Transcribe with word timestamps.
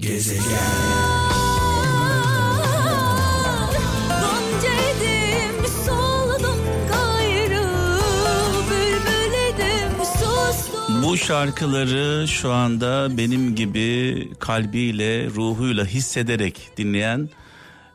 Gezegen. 0.00 0.44
Bu 11.02 11.16
şarkıları 11.16 12.28
şu 12.28 12.52
anda 12.52 13.18
benim 13.18 13.54
gibi 13.54 14.28
kalbiyle, 14.38 15.26
ruhuyla 15.26 15.84
hissederek 15.84 16.68
dinleyen 16.76 17.28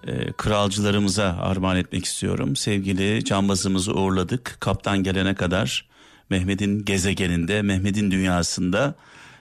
e, 0.07 0.31
kralcılarımıza 0.31 1.37
armağan 1.41 1.77
etmek 1.77 2.05
istiyorum. 2.05 2.55
Sevgili 2.55 3.25
cambazımızı 3.25 3.93
uğurladık. 3.93 4.57
Kaptan 4.59 5.03
gelene 5.03 5.35
kadar 5.35 5.85
Mehmet'in 6.29 6.85
gezegeninde, 6.85 7.61
Mehmet'in 7.61 8.11
dünyasında 8.11 8.95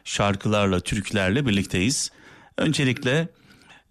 şarkılarla, 0.05 0.81
türkülerle 0.81 1.46
birlikteyiz. 1.46 2.11
Öncelikle 2.59 3.29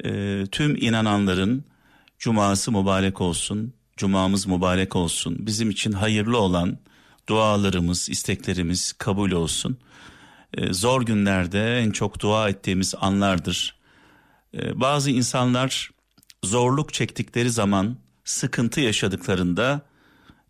e, 0.05 0.43
tüm 0.51 0.75
inananların 0.75 1.65
cuması 2.19 2.71
mübarek 2.71 3.21
olsun, 3.21 3.73
cumamız 3.97 4.47
mübarek 4.47 4.95
olsun. 4.95 5.35
Bizim 5.39 5.69
için 5.69 5.91
hayırlı 5.91 6.37
olan 6.37 6.77
dualarımız, 7.29 8.09
isteklerimiz 8.09 8.93
kabul 8.93 9.31
olsun. 9.31 9.77
E, 10.53 10.73
zor 10.73 11.01
günlerde 11.01 11.79
en 11.79 11.91
çok 11.91 12.19
dua 12.19 12.49
ettiğimiz 12.49 12.95
anlardır. 12.99 13.75
E, 14.53 14.79
bazı 14.79 15.11
insanlar 15.11 15.91
zorluk 16.43 16.93
çektikleri 16.93 17.49
zaman, 17.49 17.97
sıkıntı 18.23 18.81
yaşadıklarında 18.81 19.81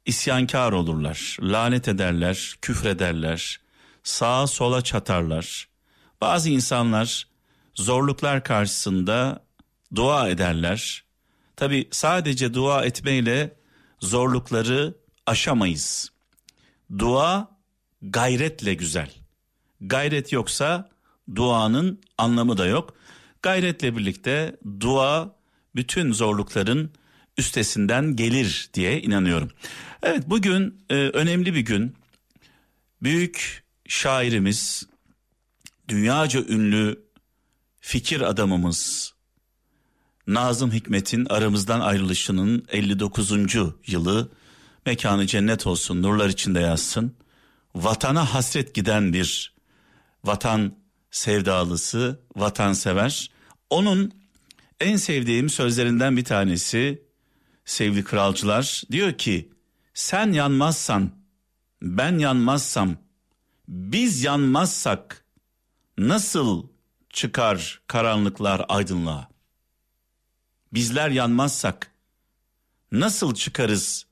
isyankar 0.06 0.72
olurlar, 0.72 1.38
lanet 1.42 1.88
ederler, 1.88 2.56
küfrederler, 2.62 3.60
sağa 4.04 4.48
sola 4.48 4.82
çatarlar. 4.82 5.68
Bazı 6.22 6.50
insanlar 6.50 7.28
zorluklar 7.76 8.44
karşısında 8.44 9.46
dua 9.96 10.30
ederler. 10.30 11.04
Tabi 11.56 11.88
sadece 11.92 12.54
dua 12.54 12.86
etmeyle 12.86 13.56
zorlukları 14.00 14.98
aşamayız. 15.26 16.12
Dua 17.00 17.58
gayretle 18.02 18.74
güzel. 18.74 19.12
Gayret 19.82 20.32
yoksa 20.32 20.90
duanın 21.36 22.02
anlamı 22.18 22.58
da 22.58 22.66
yok. 22.66 22.94
Gayretle 23.42 23.98
birlikte 23.98 24.56
dua 24.80 25.36
bütün 25.76 26.12
zorlukların 26.12 26.92
üstesinden 27.38 28.16
gelir 28.16 28.70
diye 28.74 29.02
inanıyorum. 29.02 29.52
Evet 30.04 30.24
bugün 30.28 30.86
e, 30.90 30.96
önemli 30.96 31.56
bir 31.56 31.62
gün. 31.62 31.96
Büyük 33.02 33.64
şairimiz, 33.88 34.88
dünyaca 35.88 36.44
ünlü 36.44 37.04
fikir 37.84 38.22
adamımız 38.22 39.14
Nazım 40.28 40.72
Hikmet'in 40.72 41.26
aramızdan 41.26 41.80
ayrılışının 41.80 42.66
59. 42.72 43.32
yılı 43.88 44.32
mekanı 44.86 45.28
cennet 45.28 45.68
olsun 45.68 46.02
nurlar 46.02 46.30
içinde 46.30 46.60
yazsın. 46.60 47.16
Vatana 47.76 48.34
hasret 48.34 48.74
giden 48.74 49.14
bir 49.14 49.54
vatan 50.24 50.76
sevdalısı, 51.12 52.20
vatansever. 52.36 53.32
Onun 53.70 54.12
en 54.80 54.96
sevdiğim 54.96 55.50
sözlerinden 55.50 56.18
bir 56.18 56.26
tanesi 56.26 57.02
sevgili 57.66 58.04
kralcılar 58.04 58.84
diyor 58.92 59.18
ki 59.18 59.52
sen 59.94 60.32
yanmazsan 60.32 61.12
ben 61.82 62.18
yanmazsam 62.18 62.96
biz 63.68 64.24
yanmazsak 64.24 65.26
nasıl 65.98 66.73
çıkar 67.14 67.82
karanlıklar 67.88 68.66
aydınlığa? 68.70 69.30
Bizler 70.74 71.10
yanmazsak 71.10 71.92
nasıl 72.92 73.36
çıkarız 73.36 74.06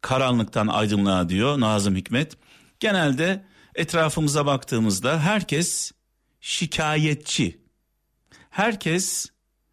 karanlıktan 0.00 0.66
aydınlığa 0.66 1.28
diyor 1.28 1.60
Nazım 1.60 1.96
Hikmet. 1.96 2.36
Genelde 2.80 3.44
etrafımıza 3.74 4.46
baktığımızda 4.46 5.20
herkes 5.20 5.92
şikayetçi. 6.40 7.60
Herkes 8.50 9.26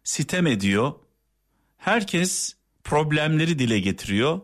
sitem 0.04 0.46
ediyor. 0.46 0.92
Herkes 1.76 2.56
problemleri 2.84 3.58
dile 3.58 3.80
getiriyor. 3.80 4.40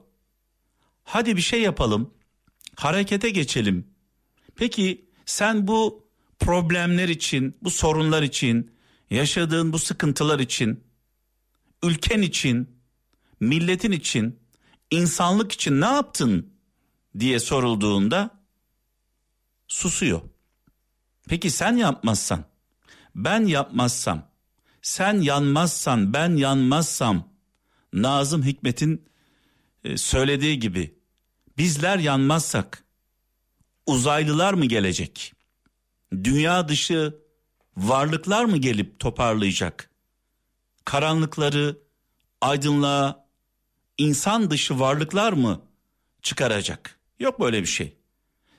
Hadi 1.04 1.36
bir 1.36 1.40
şey 1.42 1.62
yapalım. 1.62 2.14
Harekete 2.76 3.30
geçelim. 3.30 3.86
Peki 4.56 5.08
sen 5.26 5.66
bu 5.66 6.07
problemler 6.38 7.08
için, 7.08 7.56
bu 7.62 7.70
sorunlar 7.70 8.22
için, 8.22 8.70
yaşadığın 9.10 9.72
bu 9.72 9.78
sıkıntılar 9.78 10.38
için, 10.38 10.84
ülken 11.82 12.22
için, 12.22 12.68
milletin 13.40 13.92
için, 13.92 14.38
insanlık 14.90 15.52
için 15.52 15.80
ne 15.80 15.86
yaptın 15.86 16.52
diye 17.18 17.40
sorulduğunda 17.40 18.30
susuyor. 19.68 20.20
Peki 21.28 21.50
sen 21.50 21.76
yapmazsan, 21.76 22.44
ben 23.14 23.46
yapmazsam, 23.46 24.30
sen 24.82 25.20
yanmazsan, 25.20 26.12
ben 26.12 26.36
yanmazsam, 26.36 27.28
Nazım 27.92 28.42
Hikmet'in 28.42 29.04
e, 29.84 29.96
söylediği 29.98 30.58
gibi 30.58 30.98
bizler 31.58 31.98
yanmazsak 31.98 32.84
uzaylılar 33.86 34.54
mı 34.54 34.66
gelecek? 34.66 35.32
Dünya 36.12 36.68
dışı 36.68 37.18
varlıklar 37.76 38.44
mı 38.44 38.56
gelip 38.56 38.98
toparlayacak? 38.98 39.90
Karanlıkları 40.84 41.78
aydınlığa 42.40 43.26
insan 43.98 44.50
dışı 44.50 44.80
varlıklar 44.80 45.32
mı 45.32 45.62
çıkaracak? 46.22 46.98
Yok 47.20 47.40
böyle 47.40 47.62
bir 47.62 47.66
şey. 47.66 47.96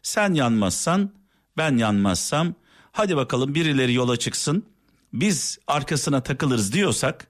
Sen 0.04 0.34
yanmazsan 0.34 1.14
ben 1.58 1.78
yanmazsam 1.78 2.56
hadi 2.92 3.18
bakalım 3.18 3.56
birileri 3.56 3.94
yola 3.94 4.18
çıksın. 4.18 4.66
Biz 5.14 5.60
arkasına 5.68 6.24
takılırız 6.24 6.74
diyorsak 6.74 7.28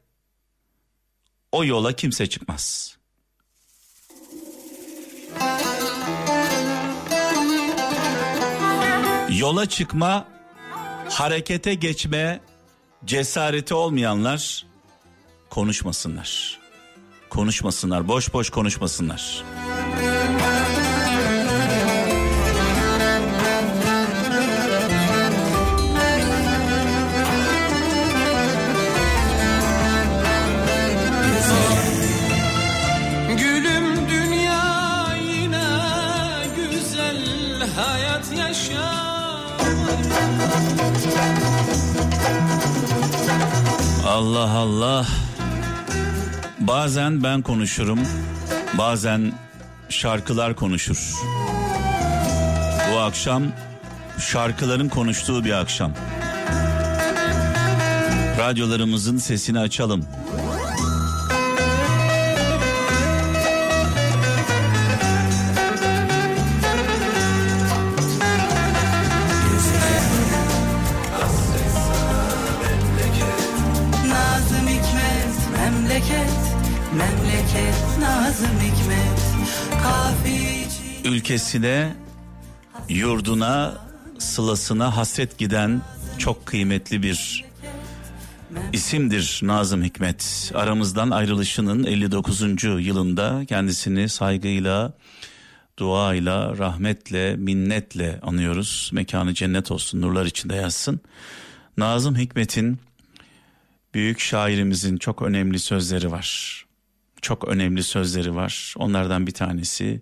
o 1.52 1.66
yola 1.66 1.94
kimse 1.94 2.30
çıkmaz. 2.30 2.98
Yola 9.40 9.66
çıkma, 9.66 10.28
harekete 11.10 11.74
geçme 11.74 12.42
cesareti 13.06 13.74
olmayanlar 13.74 14.66
konuşmasınlar. 15.50 16.60
Konuşmasınlar, 17.30 18.08
boş 18.08 18.34
boş 18.34 18.50
konuşmasınlar. 18.50 19.44
Allah 44.20 44.52
Allah. 44.52 45.08
Bazen 46.60 47.24
ben 47.24 47.42
konuşurum, 47.42 48.00
bazen 48.78 49.34
şarkılar 49.90 50.56
konuşur. 50.56 51.14
Bu 52.92 53.00
akşam 53.00 53.44
şarkıların 54.20 54.90
konuştuğu 54.90 55.46
bir 55.46 55.52
akşam. 55.52 55.94
Radyolarımızın 58.40 59.18
sesini 59.18 59.60
açalım. 59.60 60.06
Memleket 76.00 76.56
memleket 76.94 78.00
Nazım 78.00 78.60
Hikmet 78.60 79.20
kafici 79.84 81.10
ülkesine, 81.10 81.96
yurduna, 82.90 83.78
sılasına 84.20 84.98
hasret 84.98 85.38
giden 85.38 85.82
çok 86.18 86.46
kıymetli 86.46 87.04
bir 87.04 87.46
isimdir 88.74 89.40
Nazım 89.44 89.84
Hikmet. 89.84 90.52
Aramızdan 90.56 91.10
ayrılışının 91.12 91.84
59. 91.84 92.64
yılında 92.64 93.46
kendisini 93.48 94.10
saygıyla, 94.10 94.94
duayla, 95.78 96.58
rahmetle, 96.58 97.36
minnetle 97.36 98.20
anıyoruz. 98.22 98.90
Mekanı 98.94 99.34
cennet 99.34 99.72
olsun, 99.72 100.02
nurlar 100.02 100.26
içinde 100.26 100.56
yatsın. 100.56 101.00
Nazım 101.78 102.18
Hikmet'in 102.18 102.80
büyük 103.94 104.20
şairimizin 104.20 104.98
çok 104.98 105.22
önemli 105.22 105.60
sözleri 105.60 106.12
var. 106.12 106.66
Çok 107.22 107.48
önemli 107.48 107.84
sözleri 107.84 108.36
var. 108.36 108.74
Onlardan 108.78 109.28
bir 109.28 109.32
tanesi 109.32 110.02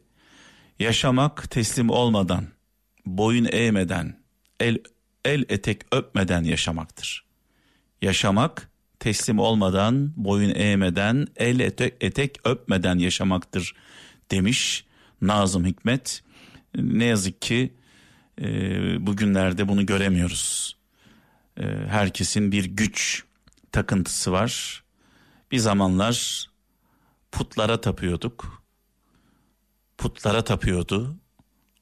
yaşamak 0.80 1.51
teslim 1.51 1.89
olmadan, 1.89 2.48
boyun 3.06 3.48
eğmeden, 3.51 4.19
el 4.60 4.78
el 5.25 5.45
etek 5.50 5.81
öpmeden 5.92 6.44
yaşamaktır. 6.44 7.25
Yaşamak 8.01 8.69
teslim 9.00 9.39
olmadan, 9.39 10.13
boyun 10.16 10.56
eğmeden, 10.56 11.28
el 11.36 11.60
etek, 11.60 11.94
etek 12.01 12.38
öpmeden 12.44 12.98
yaşamaktır 12.98 13.75
demiş 14.31 14.86
Nazım 15.22 15.66
Hikmet. 15.66 16.24
Ne 16.75 17.06
yazık 17.06 17.42
ki 17.42 17.74
e, 18.42 18.48
bugünlerde 19.07 19.68
bunu 19.68 19.86
göremiyoruz. 19.86 20.78
E, 21.57 21.63
herkesin 21.89 22.51
bir 22.51 22.66
güç 22.66 23.24
takıntısı 23.72 24.31
var. 24.31 24.84
Bir 25.52 25.60
zamanlar 25.60 26.46
putlara 27.31 27.81
tapıyorduk. 27.81 28.64
Putlara 29.98 30.44
tapıyordu 30.44 31.18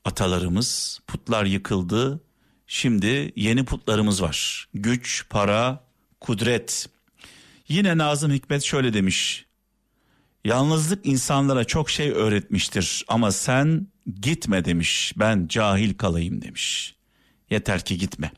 atalarımız. 0.05 0.99
Putlar 1.07 1.45
yıkıldı. 1.45 2.21
Şimdi 2.67 3.33
yeni 3.35 3.65
putlarımız 3.65 4.21
var. 4.21 4.67
Güç, 4.73 5.25
para, 5.29 5.83
kudret. 6.21 6.89
Yine 7.67 7.97
Nazım 7.97 8.31
Hikmet 8.31 8.63
şöyle 8.63 8.93
demiş. 8.93 9.45
Yalnızlık 10.45 11.05
insanlara 11.05 11.63
çok 11.63 11.89
şey 11.89 12.11
öğretmiştir 12.11 13.05
ama 13.07 13.31
sen 13.31 13.87
gitme 14.21 14.65
demiş. 14.65 15.13
Ben 15.17 15.47
cahil 15.47 15.93
kalayım 15.93 16.41
demiş. 16.41 16.95
Yeter 17.49 17.85
ki 17.85 17.97
gitme. 17.97 18.31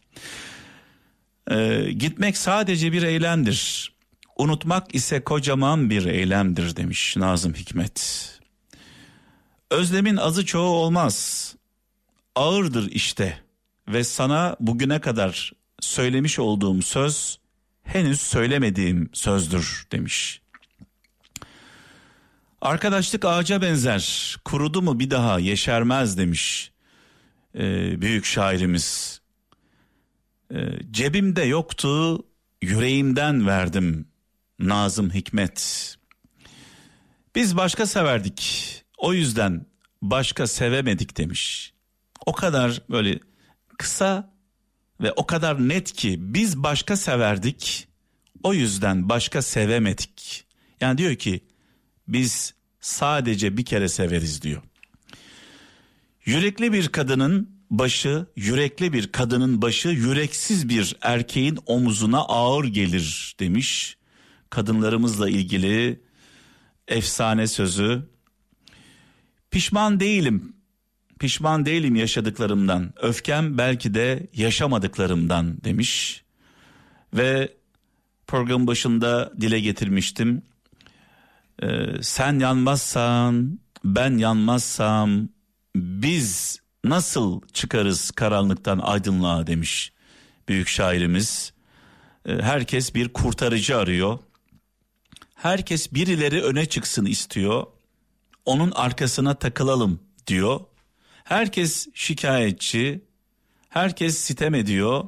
Ee, 1.52 1.92
gitmek 1.92 2.38
sadece 2.38 2.92
bir 2.92 3.04
eylemdir. 3.04 3.92
Unutmak 4.38 4.96
ise 4.96 5.24
kocaman 5.24 5.90
bir 5.90 6.06
eylemdir 6.06 6.76
demiş 6.76 7.18
Nazım 7.18 7.54
Hikmet. 7.54 8.30
Özlemin 9.72 10.18
azı 10.18 10.46
çoğu 10.46 10.70
olmaz. 10.70 11.56
Ağırdır 12.36 12.92
işte 12.92 13.40
ve 13.88 14.04
sana 14.04 14.56
bugüne 14.60 15.02
kadar 15.02 15.52
söylemiş 15.80 16.40
olduğum 16.40 16.82
söz 16.82 17.40
henüz 17.84 18.22
söylemediğim 18.22 19.10
sözdür 19.14 19.88
demiş. 19.92 20.42
Arkadaşlık 22.62 23.26
ağaca 23.26 23.62
benzer 23.62 24.36
kurudu 24.46 24.82
mu 24.82 25.00
bir 25.00 25.10
daha 25.10 25.40
yeşermez 25.40 26.18
demiş 26.18 26.72
ee, 27.56 28.02
büyük 28.02 28.26
şairimiz. 28.26 29.22
Ee, 30.54 30.80
cebimde 30.92 31.44
yoktu 31.44 32.24
yüreğimden 32.62 33.48
verdim 33.48 34.08
Nazım 34.60 35.14
Hikmet. 35.14 35.96
Biz 37.36 37.58
başka 37.58 37.86
severdik 37.86 38.64
o 38.98 39.14
yüzden 39.14 39.66
başka 40.02 40.48
sevemedik 40.48 41.18
demiş. 41.18 41.74
O 42.26 42.34
kadar 42.34 42.82
böyle 42.90 43.20
kısa 43.78 44.34
ve 45.02 45.12
o 45.12 45.26
kadar 45.26 45.70
net 45.70 45.94
ki 45.94 46.16
biz 46.20 46.64
başka 46.64 46.98
severdik 46.98 47.88
o 48.44 48.54
yüzden 48.54 49.10
başka 49.10 49.42
sevemedik. 49.42 50.46
Yani 50.82 50.98
diyor 50.98 51.16
ki 51.16 51.44
biz 52.08 52.54
sadece 52.80 53.58
bir 53.58 53.66
kere 53.66 53.90
severiz 53.90 54.42
diyor. 54.42 54.62
Yürekli 56.26 56.74
bir 56.74 56.88
kadının 56.88 57.56
başı, 57.69 58.25
yürekli 58.36 58.94
bir 58.94 59.12
kadının 59.12 59.62
başı 59.62 59.90
yüreksiz 59.90 60.69
bir 60.69 60.96
erkeğin 61.02 61.60
omuzuna 61.66 62.19
ağır 62.19 62.66
gelir 62.66 63.36
demiş. 63.40 63.98
Kadınlarımızla 64.50 65.30
ilgili 65.30 66.02
efsane 66.88 67.48
sözü. 67.48 68.10
Pişman 69.52 70.00
değilim. 70.00 70.54
Pişman 71.19 71.66
değilim 71.66 71.96
yaşadıklarımdan. 71.96 72.94
Öfkem 73.02 73.58
belki 73.58 73.94
de 73.94 74.28
yaşamadıklarımdan 74.34 75.64
demiş. 75.64 76.24
Ve 77.14 77.54
program 78.28 78.68
başında 78.68 79.34
dile 79.42 79.60
getirmiştim. 79.60 80.42
Ee, 81.64 81.68
sen 82.02 82.40
yanmazsan, 82.40 83.60
ben 83.84 84.18
yanmazsam 84.18 85.30
biz 85.75 86.62
nasıl 86.84 87.42
çıkarız 87.54 88.12
karanlıktan 88.12 88.80
aydınlığa 88.80 89.48
demiş 89.48 89.92
büyük 90.48 90.68
şairimiz. 90.68 91.54
Ee, 92.26 92.42
herkes 92.42 92.96
bir 92.96 93.14
kurtarıcı 93.14 93.78
arıyor. 93.78 94.20
Herkes 95.36 95.94
birileri 95.94 96.44
öne 96.44 96.66
çıksın 96.66 97.06
istiyor. 97.06 97.68
Onun 98.46 98.72
arkasına 98.72 99.36
takılalım 99.36 100.00
diyor. 100.28 100.60
Herkes 101.24 101.88
şikayetçi, 101.94 103.02
herkes 103.70 104.18
sitem 104.18 104.56
ediyor. 104.56 105.04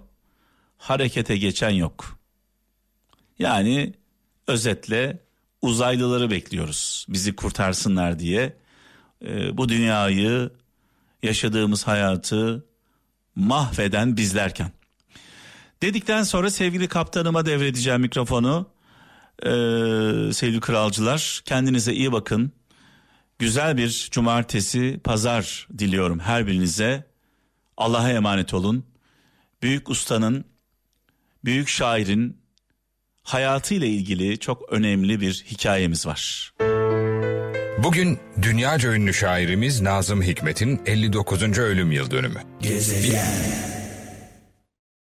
Harekete 0.78 1.38
geçen 1.38 1.70
yok. 1.70 2.20
Yani 3.40 3.94
özetle 4.48 5.20
uzaylıları 5.62 6.32
bekliyoruz 6.32 7.06
bizi 7.10 7.36
kurtarsınlar 7.36 8.20
diye. 8.20 8.58
Ee, 9.26 9.58
bu 9.58 9.70
dünyayı, 9.70 10.52
yaşadığımız 11.24 11.88
hayatı 11.88 12.66
mahveden 13.36 14.18
bizlerken. 14.18 14.72
Dedikten 15.82 16.24
sonra 16.24 16.50
sevgili 16.50 16.88
kaptanıma 16.88 17.46
devredeceğim 17.46 18.02
mikrofonu. 18.02 18.70
Ee, 19.44 19.50
sevgili 20.34 20.60
kralcılar 20.60 21.42
kendinize 21.46 21.94
iyi 21.94 22.12
bakın. 22.12 22.52
Güzel 23.40 23.78
bir 23.78 24.10
cumartesi, 24.12 25.00
pazar 25.04 25.68
diliyorum 25.78 26.20
her 26.20 26.48
birinize. 26.48 27.08
Allah'a 27.78 28.10
emanet 28.10 28.54
olun. 28.54 28.86
Büyük 29.62 29.90
ustanın, 29.90 30.46
büyük 31.46 31.68
şairin 31.68 32.38
hayatıyla 33.24 33.88
ilgili 33.88 34.40
çok 34.40 34.74
önemli 34.74 35.22
bir 35.22 35.46
hikayemiz 35.52 36.06
var. 36.06 36.54
Bugün 37.84 38.20
dünyaca 38.42 38.94
ünlü 38.94 39.14
şairimiz 39.14 39.82
Nazım 39.82 40.22
Hikmet'in 40.22 40.82
59. 40.86 41.58
ölüm 41.60 41.92
yıl 41.92 42.12
dönümü. 42.12 42.40
Gezegen 42.62 43.79